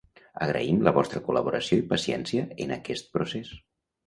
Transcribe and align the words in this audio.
Agraïm 0.45 0.79
la 0.87 0.93
vostra 0.95 1.21
col·laboració 1.27 1.79
i 1.83 1.83
paciència 1.93 2.47
en 2.67 2.75
aquest 2.79 3.13
procés. 3.19 3.55